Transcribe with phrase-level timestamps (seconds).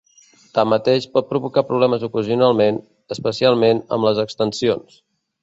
[0.53, 2.81] Tanmateix, pot provocar problemes ocasionalment,
[3.17, 4.99] especialment amb les extensions.